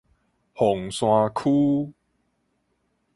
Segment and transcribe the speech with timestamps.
[0.55, 1.93] 鳳山區